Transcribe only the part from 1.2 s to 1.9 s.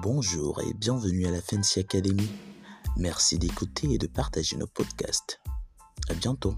à la Fancy